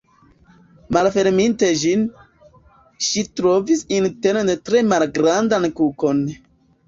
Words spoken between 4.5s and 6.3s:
tre malgrandan kukon.